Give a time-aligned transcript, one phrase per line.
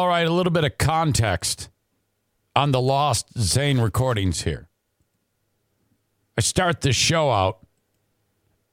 [0.00, 1.68] All right, a little bit of context
[2.56, 4.66] on the lost Zane recordings here.
[6.38, 7.66] I start this show out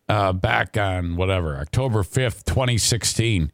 [0.08, 3.52] uh, back on whatever, October 5th, 2016,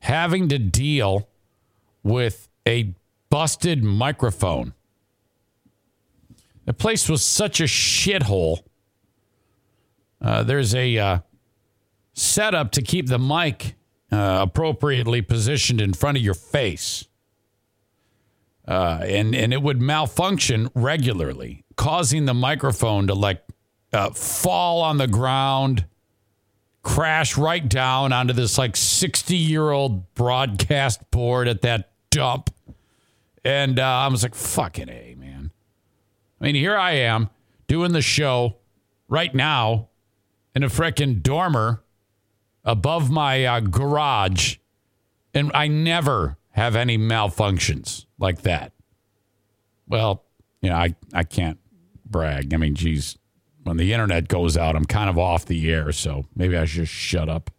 [0.00, 1.30] having to deal
[2.02, 2.94] with a
[3.30, 4.74] busted microphone.
[6.66, 8.64] The place was such a shithole.
[10.20, 11.18] Uh, there's a uh,
[12.12, 13.77] setup to keep the mic
[14.10, 17.04] uh, appropriately positioned in front of your face.
[18.66, 23.42] Uh, and, and it would malfunction regularly, causing the microphone to like
[23.92, 25.86] uh, fall on the ground,
[26.82, 32.50] crash right down onto this like 60 year old broadcast board at that dump.
[33.44, 35.50] And uh, I was like, fucking A, man.
[36.40, 37.30] I mean, here I am
[37.66, 38.56] doing the show
[39.08, 39.88] right now
[40.54, 41.82] in a freaking dormer
[42.64, 44.56] above my uh, garage,
[45.34, 48.72] and I never have any malfunctions like that.
[49.86, 50.24] Well,
[50.60, 51.58] you know, I, I can't
[52.04, 52.52] brag.
[52.52, 53.16] I mean, geez,
[53.62, 56.86] when the internet goes out, I'm kind of off the air, so maybe I should
[56.86, 57.50] just shut up.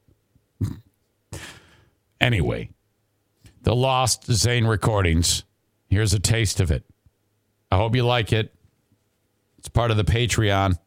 [2.21, 2.69] anyway,
[3.61, 5.43] the lost Zane recordings.
[5.87, 6.83] Here's a taste of it.
[7.71, 8.53] I hope you like it.
[9.57, 10.77] It's part of the Patreon.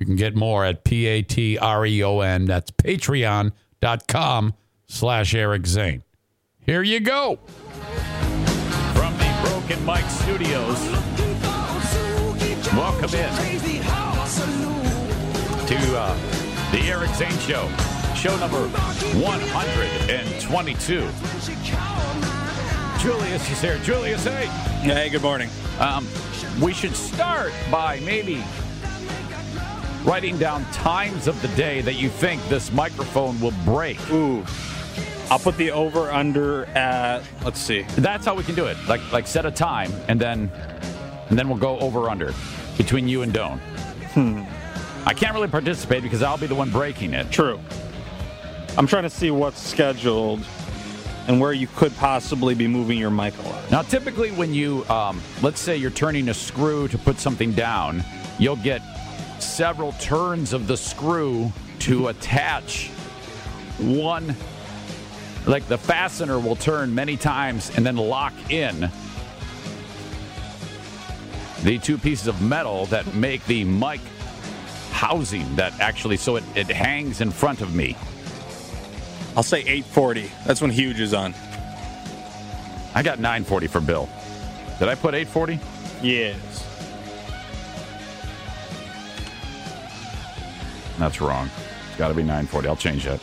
[0.00, 2.46] You can get more at P-A-T-R-E-O-N.
[2.46, 4.54] That's patreon.com
[4.88, 6.02] slash Eric Zane.
[6.60, 7.38] Here you go.
[8.94, 10.80] From the Broken Mike Studios,
[12.74, 13.30] welcome in
[15.66, 16.16] to uh,
[16.72, 17.68] the Eric Zane Show,
[18.16, 18.66] show number
[19.18, 21.08] 122.
[22.98, 23.78] Julius is here.
[23.78, 24.46] Julius, hey.
[24.80, 25.50] Hey, good morning.
[25.78, 26.08] Um,
[26.58, 28.42] we should start by maybe
[30.04, 33.98] writing down times of the day that you think this microphone will break.
[34.10, 34.44] Ooh.
[35.30, 37.82] I'll put the over under at let's see.
[37.96, 38.76] That's how we can do it.
[38.88, 40.50] Like like set a time and then
[41.28, 42.34] and then we'll go over under
[42.76, 43.58] between you and Doane.
[44.14, 44.42] Hmm.
[45.06, 47.30] I can't really participate because I'll be the one breaking it.
[47.30, 47.60] True.
[48.76, 50.44] I'm trying to see what's scheduled
[51.26, 53.70] and where you could possibly be moving your mic a lot.
[53.70, 58.02] Now, typically, when you, um, let's say you're turning a screw to put something down,
[58.38, 58.82] you'll get
[59.42, 62.88] several turns of the screw to attach
[63.78, 64.34] one.
[65.46, 68.90] Like the fastener will turn many times and then lock in
[71.62, 74.00] the two pieces of metal that make the mic
[74.92, 77.96] housing that actually so it, it hangs in front of me.
[79.36, 80.30] I'll say 840.
[80.46, 81.34] That's when huge is on.
[82.94, 84.08] I got 940 for Bill.
[84.78, 85.60] Did I put 840?
[86.02, 86.36] Yes.
[91.00, 91.48] That's wrong.
[91.88, 92.68] It's got to be 940.
[92.68, 93.20] I'll change that.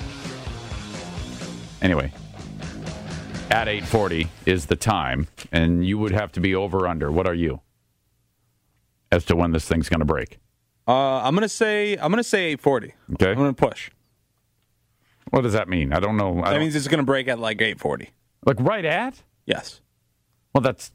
[1.82, 2.12] Anyway,
[3.52, 7.12] at 840 is the time, and you would have to be over under.
[7.12, 7.62] What are you?
[9.12, 10.40] As to when this thing's going to break.
[10.88, 12.94] Uh, I'm gonna say I'm gonna say 840.
[13.14, 13.32] Okay.
[13.32, 13.92] I'm gonna push.
[15.32, 15.92] What does that mean?
[15.92, 16.40] I don't know.
[16.40, 18.10] I That don't- means it's gonna break at like 840.
[18.46, 19.22] like right at?
[19.46, 19.82] Yes.
[20.54, 20.94] Well, that's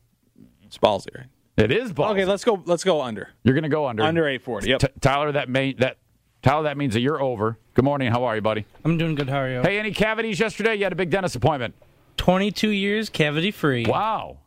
[0.65, 1.26] It's ballsy, right?
[1.59, 2.10] it is ballsy.
[2.12, 2.62] Okay, let's go.
[2.65, 3.28] Let's go under.
[3.44, 4.03] You're going to go under.
[4.03, 4.69] Under 840.
[4.71, 4.81] Yep.
[4.81, 5.98] T- Tyler, that may that
[6.42, 7.58] Tyler, that means that you're over.
[7.75, 8.10] Good morning.
[8.10, 8.66] How are you, buddy?
[8.84, 9.28] I'm doing good.
[9.28, 9.62] How are you?
[9.62, 10.75] Hey, any cavities yesterday?
[10.75, 11.75] You had a big dentist appointment.
[12.16, 13.86] 22 years cavity free.
[13.86, 14.38] Wow.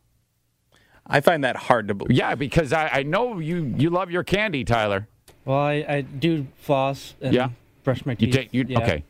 [1.06, 2.16] I find that hard to believe.
[2.16, 5.08] Yeah, because I, I know you you love your candy, Tyler.
[5.44, 7.50] Well, I, I do floss and Yeah.
[7.84, 8.34] brush my You teeth.
[8.34, 8.78] take you Yeah.
[8.80, 9.04] okay.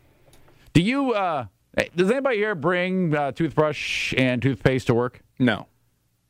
[0.74, 1.46] Do you uh
[1.94, 5.22] does anybody here bring uh, toothbrush and toothpaste to work?
[5.38, 5.66] No.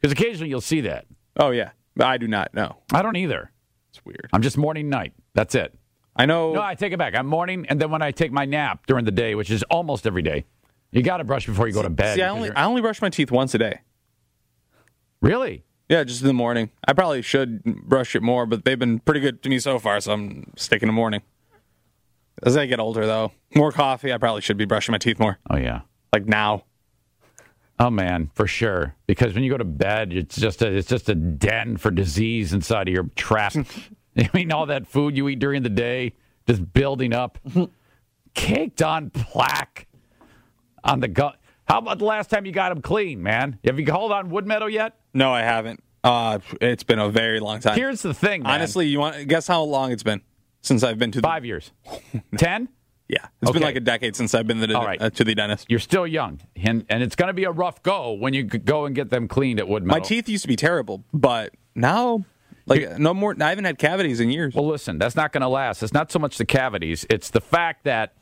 [0.01, 1.07] Because occasionally you'll see that.
[1.37, 1.71] Oh yeah.
[2.01, 2.55] I do not.
[2.55, 2.77] No.
[2.93, 3.51] I don't either.
[3.91, 4.29] It's weird.
[4.33, 5.13] I'm just morning night.
[5.35, 5.75] That's it.
[6.19, 6.55] I know.
[6.55, 7.15] No, I take it back.
[7.15, 10.07] I'm morning, and then when I take my nap during the day, which is almost
[10.07, 10.45] every day,
[10.91, 12.17] you got to brush before you go to bed.
[12.17, 13.81] See, I only I only brush my teeth once a day.
[15.21, 15.63] really?
[15.89, 16.71] Yeah, just in the morning.
[16.89, 20.01] I probably should brush it more, but they've been pretty good to me so far,
[20.01, 21.23] so I'm sticking to morning.
[22.43, 24.13] As I get older, though, more coffee.
[24.13, 25.83] I probably should be brushing my teeth more, Oh yeah.
[26.13, 26.65] like now.
[27.79, 28.97] Oh man, for sure.
[29.07, 32.53] Because when you go to bed, it's just a it's just a den for disease
[32.53, 33.55] inside of your trap.
[34.19, 36.15] I mean, all that food you eat during the day
[36.47, 37.39] just building up,
[38.35, 39.87] caked on plaque
[40.85, 41.39] on the gut.
[41.67, 43.59] How about the last time you got them clean, man?
[43.65, 44.99] Have you called on Wood Meadow yet?
[45.13, 45.83] No, I haven't.
[46.05, 47.77] Uh, it's been a very long time.
[47.77, 48.53] Here's the thing, man.
[48.53, 50.23] Honestly, you want guess how long it's been
[50.61, 51.73] since I've been to the, five years,
[52.37, 52.69] ten.
[53.09, 55.01] Yeah, it's been like a decade since I've been to the, right.
[55.01, 55.67] uh, to the dentist.
[55.69, 58.85] You're still young, and and it's going to be a rough go when you go
[58.85, 59.99] and get them cleaned at Wood Meadow.
[59.99, 62.25] My teeth used to be terrible, but now,
[62.67, 63.35] like no more.
[63.41, 64.55] I haven't had cavities in years.
[64.55, 65.83] Well, listen, that's not going to last.
[65.83, 68.15] It's not so much the cavities; it's the fact that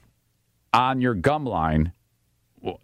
[0.72, 1.92] on your gum line,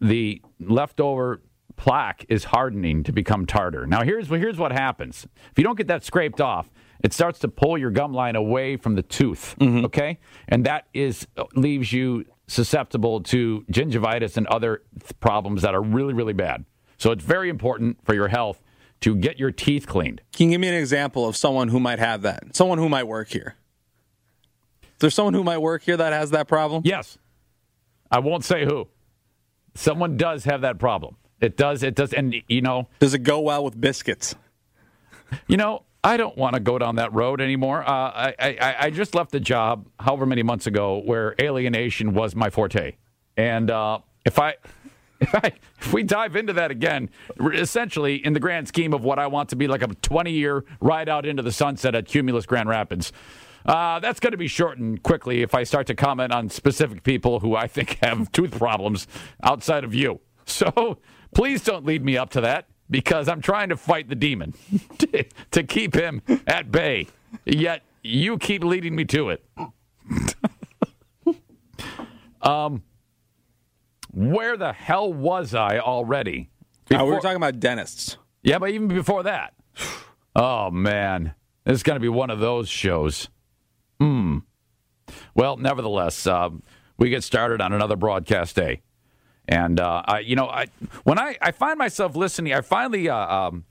[0.01, 1.43] the leftover
[1.77, 3.87] plaque is hardening to become tartar.
[3.87, 6.71] Now, here's, here's what happens if you don't get that scraped off,
[7.03, 9.87] it starts to pull your gum line away from the tooth, mm-hmm.
[9.87, 10.19] okay?
[10.49, 15.83] And that is uh, leaves you susceptible to gingivitis and other th- problems that are
[15.83, 16.67] really, really bad.
[16.99, 18.61] So it's very important for your health
[19.01, 20.21] to get your teeth cleaned.
[20.33, 22.55] Can you give me an example of someone who might have that?
[22.55, 23.57] Someone who might work here.
[24.83, 26.83] Is there someone who might work here that has that problem?
[26.85, 27.17] Yes.
[28.11, 28.89] I won't say who.
[29.75, 31.17] Someone does have that problem.
[31.41, 31.83] It does.
[31.83, 32.13] It does.
[32.13, 34.35] And, you know, Does it go well with biscuits?
[35.47, 37.83] You know, I don't want to go down that road anymore.
[37.83, 42.35] Uh, I, I I just left a job, however many months ago, where alienation was
[42.35, 42.97] my forte,
[43.37, 44.57] and uh, if I.
[45.81, 47.11] If, we dive into that again,
[47.53, 50.65] essentially, in the grand scheme of what I want to be like a 20 year
[50.81, 53.13] ride out into the sunset at Cumulus Grand Rapids,
[53.67, 57.41] uh, that's going to be shortened quickly if I start to comment on specific people
[57.41, 59.07] who I think have tooth problems
[59.43, 60.21] outside of you.
[60.47, 60.99] So
[61.35, 64.55] please don't lead me up to that because I'm trying to fight the demon
[64.99, 67.07] to, to keep him at bay.
[67.45, 69.45] Yet you keep leading me to it.
[72.43, 72.83] um,
[74.13, 76.51] where the hell was I already?
[76.93, 78.17] Uh, we were talking about dentists.
[78.43, 79.55] yeah, but even before that.
[80.35, 81.35] Oh man,
[81.65, 83.29] this is going to be one of those shows.
[84.01, 84.39] Hmm.
[85.35, 86.51] Well, nevertheless, uh,
[86.97, 88.83] we get started on another broadcast day,
[89.49, 90.67] and uh, I, you know, I
[91.05, 93.65] when I, I find myself listening, I finally, uh, um,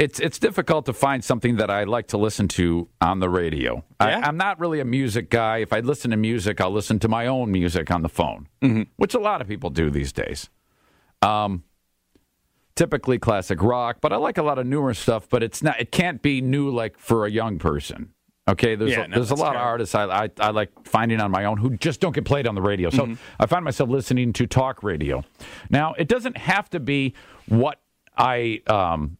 [0.00, 3.84] it's it's difficult to find something that I like to listen to on the radio.
[4.00, 4.06] Yeah?
[4.06, 5.58] I, I'm not really a music guy.
[5.58, 8.48] If I listen to music, I'll listen to my own music on the phone,
[8.96, 10.48] which a lot of people do these days
[12.76, 15.28] typically classic rock, but I like a lot of newer stuff.
[15.28, 15.78] But it's not.
[15.80, 18.14] It can't be new like for a young person.
[18.48, 21.20] Okay, there's Yeah, a, no, there's a lot of artists I, I I like finding
[21.20, 22.90] on my own who just don't get played on the radio.
[22.90, 23.14] So Mm-hmm.
[23.38, 25.22] I find myself listening to talk radio.
[25.68, 27.14] Now it doesn't have to be
[27.46, 27.80] what
[28.16, 29.18] I um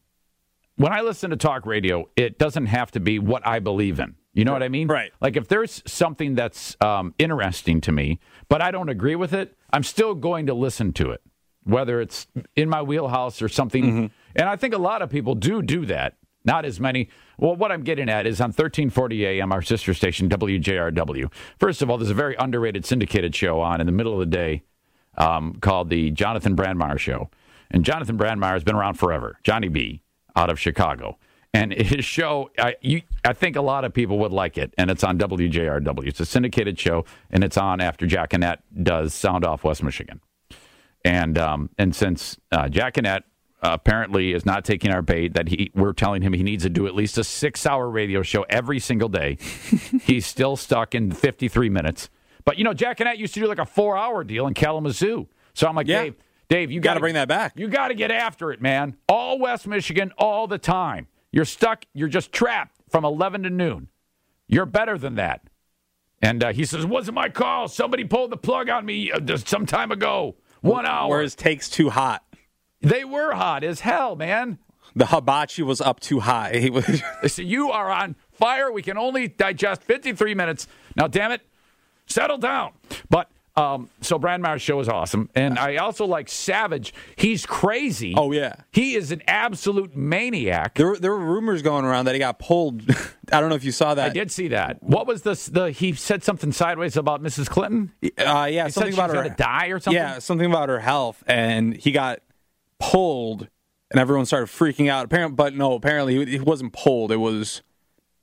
[0.75, 4.15] when I listen to talk radio, it doesn't have to be what I believe in.
[4.33, 4.87] You know what I mean?
[4.87, 5.11] Right.
[5.19, 9.57] Like if there's something that's um, interesting to me, but I don't agree with it,
[9.73, 11.21] I'm still going to listen to it,
[11.63, 14.09] whether it's in my wheelhouse or something.
[14.35, 16.15] And I think a lot of people do do that.
[16.43, 17.09] Not as many.
[17.37, 21.31] Well, what I'm getting at is on 1340 AM, our sister station, WJRW.
[21.59, 24.25] First of all, there's a very underrated syndicated show on in the middle of the
[24.25, 24.63] day
[25.17, 27.29] um, called the Jonathan Brandmeier Show.
[27.69, 30.01] And Jonathan Brandmeier has been around forever, Johnny B,
[30.35, 31.17] out of Chicago.
[31.53, 34.89] And his show, I, you, I think a lot of people would like it, and
[34.89, 36.07] it's on WJRW.
[36.07, 40.21] It's a syndicated show, and it's on after Jack Annette does Sound Off West Michigan.
[41.03, 43.23] And um, and since uh, Jack Annette
[43.63, 46.69] uh, apparently is not taking our bait, that he we're telling him he needs to
[46.69, 49.37] do at least a six-hour radio show every single day.
[50.03, 52.09] He's still stuck in 53 minutes.
[52.45, 55.27] But you know, Jack Annette used to do like a four-hour deal in Kalamazoo.
[55.53, 56.03] So I'm like, Yeah.
[56.03, 56.15] Dave,
[56.51, 57.53] Dave, you Got to bring that back.
[57.55, 58.97] you got to get after it, man.
[59.07, 61.07] All West Michigan, all the time.
[61.31, 61.85] You're stuck.
[61.93, 63.87] You're just trapped from 11 to noon.
[64.49, 65.43] You're better than that.
[66.21, 67.69] And uh, he says, "Wasn't my call.
[67.69, 70.35] Somebody pulled the plug on me uh, just some time ago.
[70.59, 71.07] One hour.
[71.09, 72.21] Where his takes too hot.
[72.81, 74.59] they were hot as hell, man.
[74.93, 76.57] The hibachi was up too high.
[76.57, 76.85] He was,
[77.23, 78.69] They you are on fire.
[78.69, 80.67] We can only digest 53 minutes.
[80.97, 81.43] Now, damn it,
[82.07, 82.73] settle down."
[83.09, 86.93] But um, so Brandmeier's show is awesome, and I also like Savage.
[87.15, 88.13] He's crazy.
[88.15, 88.55] oh yeah.
[88.71, 90.75] He is an absolute maniac.
[90.75, 92.83] There were, there were rumors going around that he got pulled.
[93.31, 94.09] I don't know if you saw that.
[94.09, 94.81] I did see that.
[94.81, 95.47] What was this?
[95.47, 97.49] The he said something sideways about Mrs.
[97.49, 97.91] Clinton.
[98.17, 100.01] Uh, yeah, He something about her going die or something.
[100.01, 102.19] Yeah, something about her health, and he got
[102.79, 103.47] pulled,
[103.91, 105.05] and everyone started freaking out.
[105.05, 107.11] Apparently, but no, apparently he wasn't pulled.
[107.11, 107.61] It was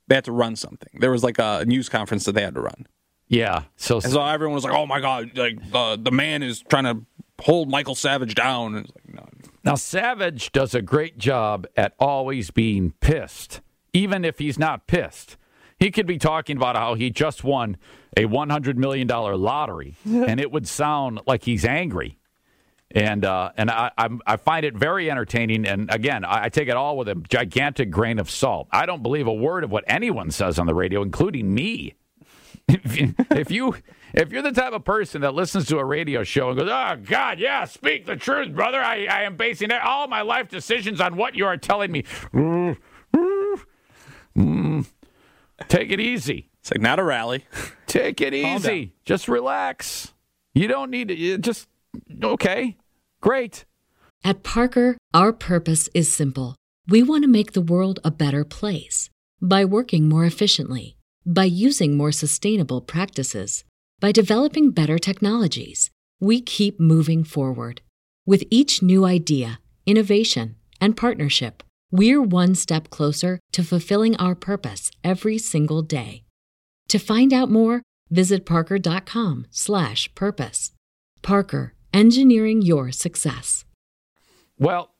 [0.07, 0.99] they had to run something.
[0.99, 2.87] There was like a news conference that they had to run,
[3.29, 3.63] yeah.
[3.77, 6.83] So, and so everyone was like, "Oh my god, like uh, the man is trying
[6.83, 7.05] to
[7.43, 9.29] hold Michael Savage down." And it's like, no,
[9.63, 13.61] now Savage does a great job at always being pissed,
[13.93, 15.37] even if he's not pissed.
[15.77, 17.77] He could be talking about how he just won
[18.17, 22.17] a one hundred million dollar lottery, and it would sound like he's angry.
[22.91, 25.67] And uh, and I I'm, I find it very entertaining.
[25.67, 28.67] And again, I, I take it all with a gigantic grain of salt.
[28.71, 31.93] I don't believe a word of what anyone says on the radio, including me.
[32.69, 33.75] If you, if you
[34.13, 36.97] if you're the type of person that listens to a radio show and goes, "Oh
[37.03, 38.79] God, yeah, speak the truth, brother.
[38.79, 42.77] I, I am basing all my life decisions on what you are telling me." Mm.
[45.67, 46.49] Take it easy.
[46.61, 47.45] it's like not a rally.
[47.87, 48.93] Take it easy.
[49.03, 50.13] Just relax.
[50.53, 51.37] You don't need to.
[51.37, 51.67] Just
[52.23, 52.77] okay.
[53.21, 53.65] Great.
[54.23, 56.55] At Parker, our purpose is simple.
[56.87, 59.09] We want to make the world a better place
[59.41, 60.97] by working more efficiently,
[61.29, 63.63] by using more sustainable practices,
[63.99, 65.91] by developing better technologies.
[66.19, 67.81] We keep moving forward.
[68.25, 74.89] With each new idea, innovation, and partnership, we're one step closer to fulfilling our purpose
[75.03, 76.23] every single day.
[76.87, 80.71] To find out more, visit parker.com/purpose.
[81.21, 83.65] Parker, engineering your success.
[84.57, 84.95] Well,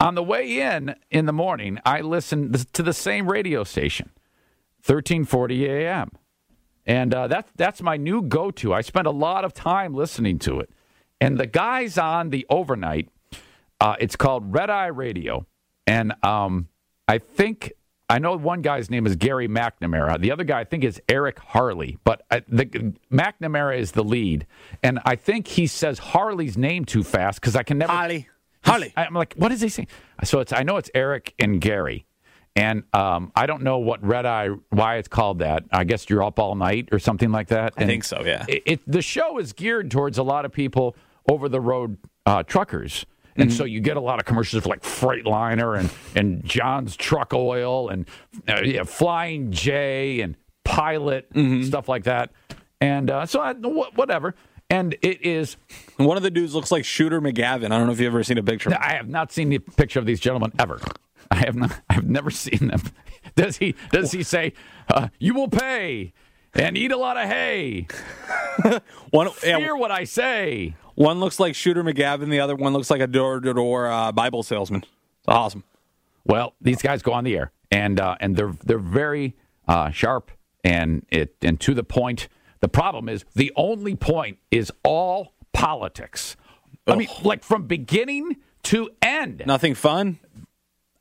[0.00, 4.12] on the way in in the morning, I listened to the same radio station,
[4.84, 6.10] 1340 AM.
[6.84, 8.74] And uh, that, that's my new go to.
[8.74, 10.70] I spend a lot of time listening to it.
[11.20, 13.08] And the guys on the overnight,
[13.80, 15.46] uh, it's called Red Eye Radio.
[15.86, 16.68] And um,
[17.06, 17.72] I think,
[18.08, 20.20] I know one guy's name is Gary McNamara.
[20.20, 21.96] The other guy, I think, is Eric Harley.
[22.02, 22.66] But I, the,
[23.12, 24.46] McNamara is the lead.
[24.82, 27.92] And I think he says Harley's name too fast because I can never.
[27.92, 28.28] Harley.
[28.64, 28.92] Holly.
[28.96, 29.88] I'm like, what is he saying?
[30.24, 32.06] So it's I know it's Eric and Gary,
[32.56, 35.64] and um, I don't know what red eye why it's called that.
[35.72, 37.74] I guess you're up all night or something like that.
[37.76, 38.22] I think so.
[38.24, 38.44] Yeah.
[38.48, 40.94] It, it, the show is geared towards a lot of people
[41.30, 43.06] over the road uh, truckers.
[43.34, 43.56] And Mm-hmm.
[43.56, 47.88] so you get a lot of commercials for like Freightliner and, and John's Truck Oil
[47.88, 48.06] and
[48.46, 51.62] uh, yeah, Flying J and Pilot, Mm-hmm.
[51.62, 52.30] stuff like that.
[52.82, 54.34] And uh, so I, wh- whatever.
[54.68, 55.56] And it is
[55.96, 57.66] One of the dudes looks like Shooter McGavin.
[57.66, 58.70] I don't know if you've ever seen a picture.
[58.78, 60.78] I have not seen the picture of these gentlemen ever.
[61.32, 61.80] I have not.
[61.88, 62.82] I've never seen them.
[63.34, 63.74] Does he?
[63.90, 64.52] Does he say,
[64.92, 66.12] uh, "You will pay
[66.54, 67.86] and eat a lot of hay"?
[69.10, 70.74] One, yeah, Hear what I say.
[70.94, 72.28] one looks like Shooter McGavin.
[72.28, 74.82] The other one looks like a door-to-door uh, Bible salesman.
[74.82, 75.64] It's awesome.
[76.26, 79.34] Well, these guys go on the air, and uh, and they're they're very
[79.66, 80.30] uh, sharp
[80.62, 82.28] and it and to the point.
[82.60, 86.36] The problem is the only point is all politics.
[86.86, 89.42] I mean, like from beginning to end.
[89.46, 90.18] Nothing fun.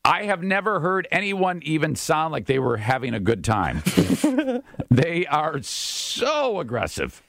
[0.03, 3.83] I have never heard anyone even sound like they were having a good time.
[4.89, 7.21] they are so aggressive.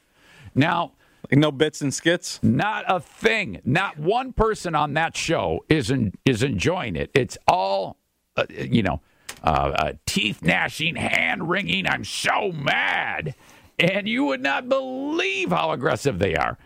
[0.54, 0.92] Now,
[1.30, 2.40] Like no bits and skits.
[2.42, 7.10] not a thing, not one person on that show is en- is enjoying it.
[7.14, 7.98] It's all,
[8.36, 9.00] uh, you know,
[9.44, 11.86] uh, uh, teeth gnashing, hand wringing.
[11.86, 13.34] I'm so mad,
[13.78, 16.56] and you would not believe how aggressive they are.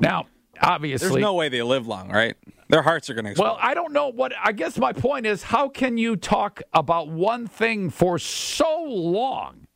[0.00, 0.26] Now,
[0.60, 2.36] obviously, There's no way they live long, right?
[2.68, 3.46] Their hearts are going to explode.
[3.46, 4.32] well, I don't know what.
[4.42, 9.66] I guess my point is, how can you talk about one thing for so long?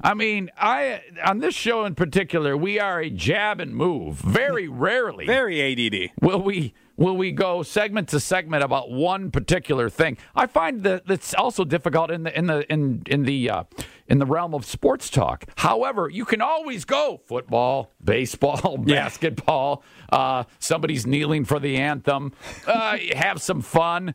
[0.00, 4.18] I mean, I on this show in particular, we are a jab and move.
[4.18, 6.10] Very rarely Very ADD.
[6.20, 10.18] will we will we go segment to segment about one particular thing.
[10.34, 13.64] I find that it's also difficult in the in the in in the uh,
[14.08, 15.44] in the realm of sports talk.
[15.56, 19.82] However, you can always go football, baseball, basketball.
[20.10, 22.32] Uh, somebody's kneeling for the anthem.
[22.66, 24.14] Uh, have some fun.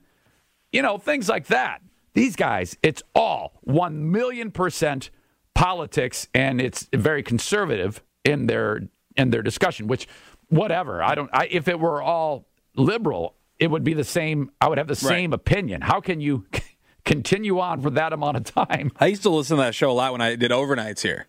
[0.72, 1.82] You know things like that.
[2.14, 5.10] These guys, it's all one million percent
[5.54, 8.82] politics, and it's very conservative in their
[9.16, 9.88] in their discussion.
[9.88, 10.08] Which,
[10.50, 11.04] whatever.
[11.04, 11.30] I don't.
[11.34, 14.52] I, if it were all liberal, it would be the same.
[14.60, 15.82] I would have the same opinion.
[15.82, 16.46] How can you
[17.05, 18.91] continue on for that amount of time?
[19.00, 21.27] I used to listen to that show a lot when I did overnights here.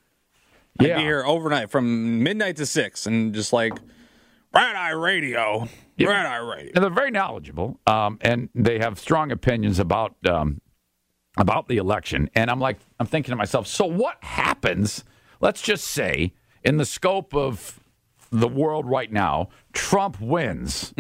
[0.81, 0.97] I'd Yeah.
[0.99, 3.75] be here overnight from midnight to six and just like
[4.55, 5.69] Red Eye Radio.
[5.99, 6.73] Red Eye Radio.
[6.75, 10.61] And they're very knowledgeable, um, and they have strong opinions about um,
[11.39, 12.29] about the election.
[12.35, 15.05] And I'm like, I'm thinking to myself, so what happens?
[15.41, 17.81] Let's just say, in the scope of
[18.33, 20.93] the world right now, Trump wins.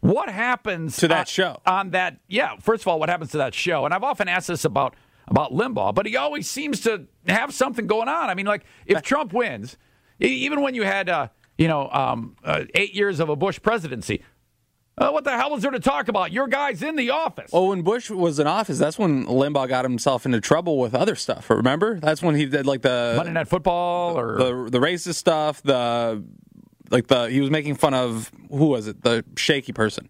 [0.00, 1.60] What happens To that on- show.
[1.66, 2.56] On that, yeah.
[2.60, 3.84] First of all, what happens to that show?
[3.84, 4.94] And I've often asked this about
[5.28, 8.28] about Limbaugh, but he always seems to have something going on.
[8.30, 9.76] I mean, like if Trump wins,
[10.18, 14.24] even when you had, uh, you know, um, uh, eight years of a Bush presidency.
[14.98, 16.30] Uh, what the hell is there to talk about?
[16.30, 17.50] Your guy's in the office.
[17.52, 21.14] Well, when Bush was in office, that's when Limbaugh got himself into trouble with other
[21.14, 21.48] stuff.
[21.48, 21.98] Remember?
[22.00, 25.62] That's when he did like the Monday Night Football or the the racist stuff.
[25.62, 26.22] The
[26.90, 29.02] like the he was making fun of who was it?
[29.02, 30.08] The shaky person.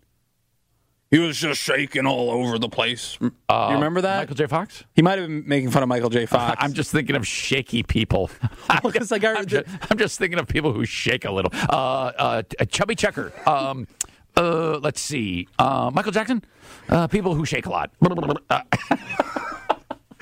[1.10, 3.18] He was just shaking all over the place.
[3.20, 4.18] you remember that?
[4.20, 4.46] Michael J.
[4.46, 4.84] Fox?
[4.94, 6.24] He might have been making fun of Michael J.
[6.24, 6.56] Fox.
[6.60, 8.30] I'm just thinking of shaky people.
[8.84, 11.50] Well, like, our- I'm, just, I'm just thinking of people who shake a little.
[11.52, 13.32] Uh, uh, a chubby checker.
[13.44, 13.88] Um,
[14.36, 15.48] uh, let's see.
[15.58, 16.44] Uh, Michael Jackson.
[16.88, 17.90] Uh, people who shake a lot.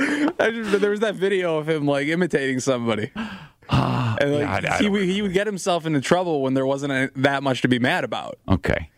[0.01, 3.11] Uh, there was that video of him like imitating somebody.
[3.71, 6.67] And like, yeah, I- I he, would, he would get himself into trouble when there
[6.67, 8.39] wasn't any, that much to be mad about.
[8.49, 8.91] okay.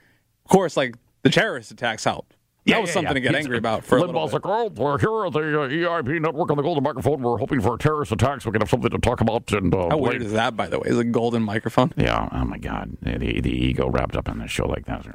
[0.45, 2.33] Of course, like the terrorist attacks helped.
[2.67, 4.45] That Yeah, was yeah, something to get He's- angry about for a little Limbaugh's bit.
[4.45, 7.23] like, oh, we're here at the uh, EIB network on the Golden Microphone.
[7.23, 8.45] We're hoping for a terrorist attacks.
[8.45, 9.51] We can have something to talk about.
[9.53, 10.89] And uh, How weird is that, by the way?
[10.89, 11.93] Is a golden microphone?
[11.97, 12.29] Yeah.
[12.33, 12.97] Oh my God.
[13.01, 15.07] The, the ego wrapped up in a show like that.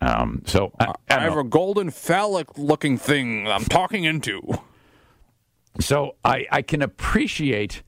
[0.00, 0.42] Um.
[0.46, 1.40] So I, I I have know.
[1.40, 4.42] a golden phallic looking thing I'm talking into.
[5.80, 7.82] So I, I can appreciate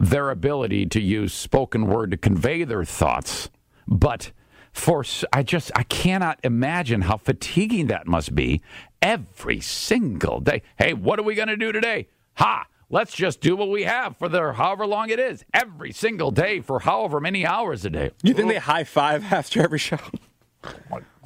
[0.00, 3.50] their ability to use spoken word to convey their thoughts,
[3.86, 4.32] but
[4.72, 8.62] for I just I cannot imagine how fatiguing that must be
[9.02, 10.62] every single day.
[10.78, 12.08] Hey, what are we going to do today?
[12.36, 12.66] Ha!
[12.92, 16.60] Let's just do what we have for the however long it is every single day
[16.60, 18.10] for however many hours a day.
[18.22, 19.98] You think they high five after every show?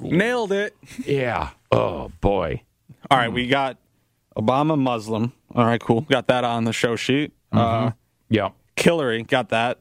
[0.01, 0.77] Nailed it.
[1.07, 1.51] Yeah.
[1.71, 2.63] Oh boy.
[3.11, 3.79] All right, we got
[4.37, 5.33] Obama Muslim.
[5.55, 6.03] All right, cool.
[6.03, 7.33] Got that on the show sheet.
[7.53, 7.93] Uh,
[8.29, 8.51] Yeah.
[8.77, 9.81] Hillary got that.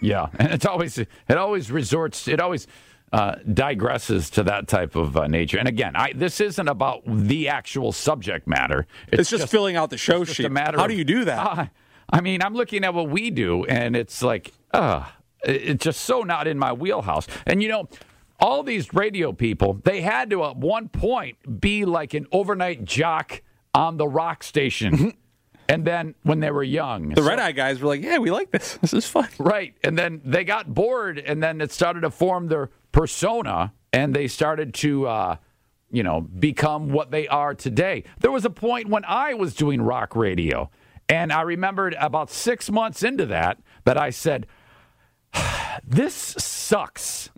[0.00, 2.66] Yeah, and it's always it always resorts it always
[3.12, 5.58] uh, digresses to that type of uh, nature.
[5.58, 8.86] And again, I this isn't about the actual subject matter.
[9.08, 10.50] It's, just, filling out the show just sheet.
[10.50, 10.78] matter.
[10.78, 11.38] How of- do you do that?
[11.38, 11.66] Uh,
[12.10, 15.06] I mean, I'm looking at what we do, and it's like, uh,
[15.44, 17.26] it's just so not in my wheelhouse.
[17.46, 17.88] And you know,
[18.40, 23.40] all these radio people, they had to at one point be like an overnight jock
[23.74, 25.14] on the rock station,
[25.68, 28.50] and then when they were young, the red eye guys were like, "Yeah, we like
[28.50, 28.76] this.
[28.80, 29.74] This is fun." Right.
[29.82, 34.28] And then they got bored, and then it started to form their persona, and they
[34.28, 35.36] started to, uh,
[35.90, 38.04] you know, become what they are today.
[38.20, 40.70] There was a point when I was doing rock radio,
[41.08, 44.46] and I remembered about six months into that that I said,
[45.86, 47.30] this sucks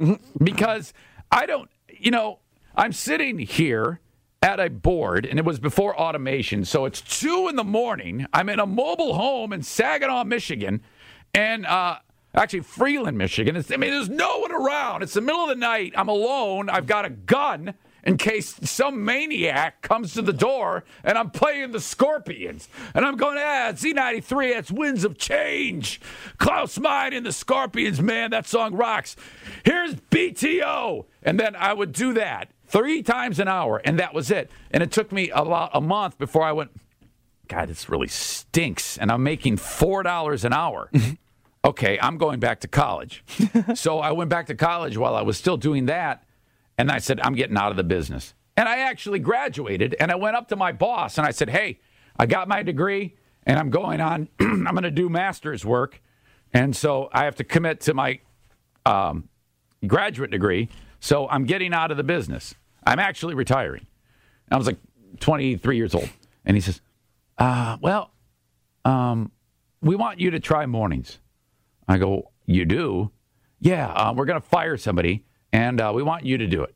[0.43, 0.93] because
[1.31, 2.41] I don't, you know,
[2.77, 4.01] I'm sitting here
[4.45, 6.67] at a board and it was before automation.
[6.67, 8.27] So it's two in the morning.
[8.31, 10.83] I'm in a mobile home in Saginaw, Michigan,
[11.33, 11.97] and, uh,
[12.37, 13.55] Actually, Freeland, Michigan.
[13.55, 15.05] It's, I mean, there's no one around.
[15.05, 15.93] It's the middle of the night.
[15.95, 16.69] I'm alone.
[16.69, 21.71] I've got a gun in case some maniac comes to the door and I'm playing
[21.71, 22.69] the Scorpions.
[22.93, 26.01] And I'm going, ah, Z93, that's Winds of Change.
[26.39, 29.15] Klaus Meine and the Scorpions, man, that song rocks.
[29.65, 31.05] Here's BTO.
[31.23, 34.51] And then I would do that three times an hour, and that was it.
[34.73, 36.73] And it took me about a month before I went,
[37.47, 38.99] God, this really stinks.
[38.99, 40.91] And I'm making $4 an hour.
[41.65, 43.23] okay, I'm going back to college.
[43.75, 46.25] so I went back to college while I was still doing that.
[46.77, 48.35] And I said, I'm getting out of the business.
[48.57, 51.79] And I actually graduated and I went up to my boss and I said, Hey,
[52.17, 56.01] I got my degree and I'm going on, I'm going to do master's work.
[56.53, 58.21] And so I have to commit to my
[58.85, 59.29] um,
[59.87, 60.69] graduate degree.
[60.99, 62.55] So I'm getting out of the business.
[62.87, 63.87] I'm actually retiring.
[64.51, 64.79] I was like
[65.21, 66.09] 23 years old.
[66.45, 66.81] And he says,
[67.39, 68.11] uh, Well,
[68.85, 69.31] um,
[69.81, 71.19] we want you to try mornings.
[71.89, 73.11] I go, You do?
[73.61, 76.75] Yeah, uh, we're going to fire somebody and uh, we want you to do it.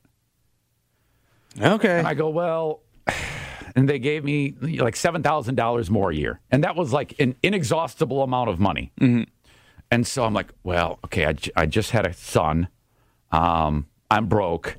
[1.61, 1.99] Okay.
[1.99, 2.83] And I go, Well,
[3.77, 6.41] and they gave me like $7,000 more a year.
[6.51, 8.93] And that was like an inexhaustible amount of money.
[9.91, 12.69] And so I'm like, Well, okay, I, j- I just had a son.
[13.31, 14.77] Um, I'm broke.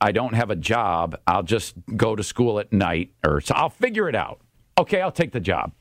[0.00, 1.18] I don't have a job.
[1.26, 4.40] I'll just go to school at night or so I'll figure it out.
[4.78, 5.72] Okay, I'll take the job.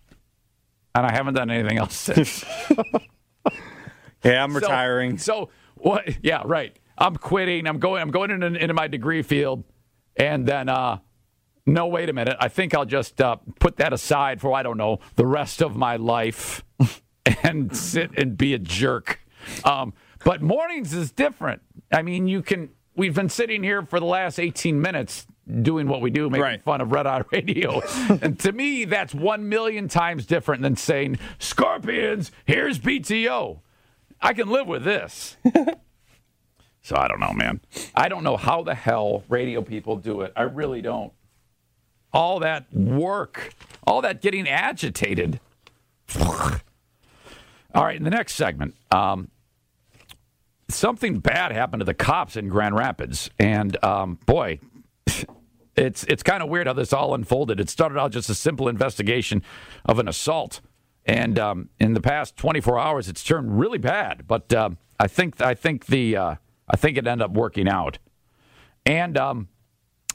[0.95, 2.43] And I haven't done anything else since.
[4.23, 5.17] yeah, I'm So- retiring.
[5.17, 6.23] So, what?
[6.23, 6.77] Yeah, right.
[6.97, 7.65] I'm quitting.
[7.67, 8.01] I'm going.
[8.01, 9.63] I'm going into, into my degree field,
[10.17, 10.97] and then uh,
[11.65, 12.35] no, wait a minute.
[12.41, 15.77] I think I'll just uh, put that aside for I don't know the rest of
[15.77, 16.65] my life,
[17.43, 19.21] and sit and be a jerk.
[19.63, 19.93] Um,
[20.25, 21.61] but mornings is different.
[21.93, 22.71] I mean, you can.
[22.99, 25.25] We've been sitting here for the last 18 minutes
[25.61, 26.61] doing what we do, making Right.
[26.61, 27.79] fun of Red Eye Radio.
[28.09, 33.61] and to me, that's one million times different than saying, Scorpions, here's BTO.
[34.19, 35.37] I can live with this.
[36.81, 37.61] so I don't know, man.
[37.95, 40.33] I don't know how the hell radio people do it.
[40.35, 41.13] I really don't.
[42.11, 43.53] All that work,
[43.87, 45.39] all that getting agitated.
[46.19, 46.51] all
[47.73, 49.29] right, in the next segment, um,
[50.69, 54.59] something bad happened to the cops in Grand Rapids, and um, boy,
[55.75, 57.59] it's it's kind of weird how this all unfolded.
[57.59, 59.43] It started out just a simple investigation
[59.85, 60.61] of an assault,
[61.05, 64.27] and um, in the past 24 hours, it's turned really bad.
[64.27, 66.35] But um, I think I think the uh,
[66.69, 67.97] I think it ended up working out.
[68.85, 69.47] And um,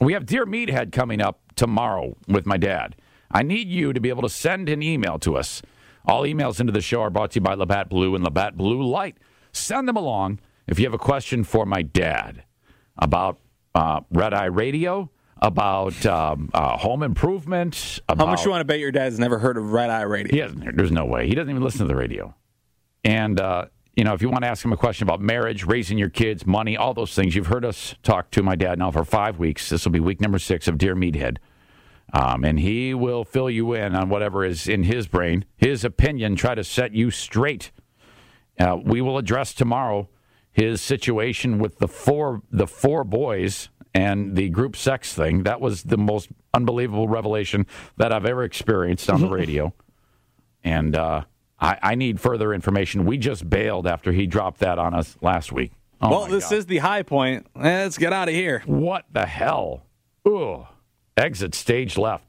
[0.01, 2.95] we have Dear Meathead coming up tomorrow with my dad.
[3.31, 5.61] I need you to be able to send an email to us.
[6.05, 8.83] All emails into the show are brought to you by Labatt Blue and Labatt Blue
[8.83, 9.17] Light.
[9.55, 12.43] Send them along if you have a question for my dad
[12.97, 13.39] about
[13.73, 15.09] uh, Red Eye Radio,
[15.41, 17.99] about um, uh, home improvement.
[18.07, 20.33] About, How much you want to bet your dad's never heard of Red Eye Radio?
[20.33, 20.75] He hasn't.
[20.75, 21.27] There's no way.
[21.27, 22.33] He doesn't even listen to the radio.
[23.03, 23.65] And uh,
[23.95, 26.45] you know, if you want to ask him a question about marriage, raising your kids,
[26.45, 29.69] money, all those things, you've heard us talk to my dad now for five weeks.
[29.69, 31.37] This will be week number six of Dear Meathead.
[32.13, 36.35] Um, and he will fill you in on whatever is in his brain, his opinion,
[36.35, 37.71] try to set you straight.
[38.59, 40.09] Uh, we will address tomorrow
[40.51, 45.43] his situation with the four the four boys and the group sex thing.
[45.43, 47.65] That was the most unbelievable revelation
[47.97, 49.73] that I've ever experienced on the radio.
[50.63, 51.23] And uh,
[51.59, 53.05] I, I need further information.
[53.05, 55.71] We just bailed after he dropped that on us last week.
[56.01, 56.55] Oh well, this God.
[56.57, 57.47] is the high point.
[57.55, 58.63] Let's get out of here.
[58.65, 59.83] What the hell?
[60.27, 60.67] Ooh.
[61.17, 62.25] Exit stage left.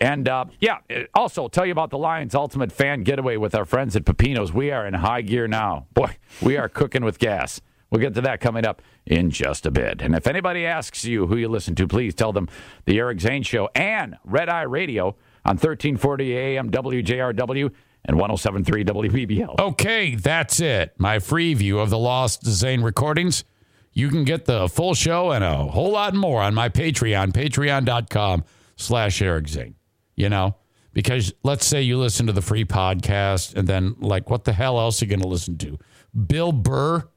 [0.00, 0.78] And uh, yeah,
[1.14, 4.52] also tell you about the Lions Ultimate Fan Getaway with our friends at Pepino's.
[4.52, 5.86] We are in high gear now.
[5.94, 7.60] Boy, we are cooking with gas.
[7.90, 10.02] We'll get to that coming up in just a bit.
[10.02, 12.48] And if anybody asks you who you listen to, please tell them
[12.84, 17.72] the Eric Zane Show and Red Eye Radio on 1340 AM WJRW
[18.04, 19.58] and 1073 WBBL.
[19.58, 20.94] Okay, that's it.
[20.98, 23.44] My free view of the Lost Zane recordings.
[23.92, 28.44] You can get the full show and a whole lot more on my Patreon, patreon.com
[28.76, 29.74] slash Eric Zane.
[30.18, 30.56] You know,
[30.92, 34.80] because let's say you listen to the free podcast and then, like, what the hell
[34.80, 35.78] else are you going to listen to?
[36.26, 37.08] Bill Burr?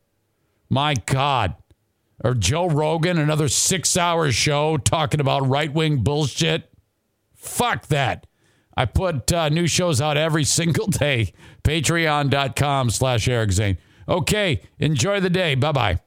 [0.70, 1.56] My God.
[2.24, 6.72] Or Joe Rogan, another six hour show talking about right wing bullshit?
[7.34, 8.28] Fuck that.
[8.78, 11.34] I put uh, new shows out every single day.
[11.64, 13.80] Patreon.com slash Eric Zane.
[14.08, 15.56] Okay, enjoy the day.
[15.56, 16.00] Bye bye.